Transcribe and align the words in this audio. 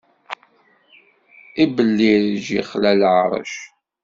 Ibellireǧ 1.63 2.45
ixla 2.59 2.91
lɛeṛc. 3.01 3.53